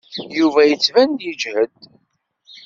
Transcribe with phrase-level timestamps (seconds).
[0.37, 1.77] Yuba yettban yeǧhed.